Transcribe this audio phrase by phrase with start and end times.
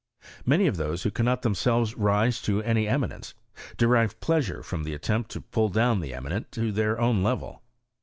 [0.47, 3.35] Many of those who cannot themselves rise to any eminence,
[3.77, 7.61] derive pleasure from the attempt to pull down the eminent to their own level.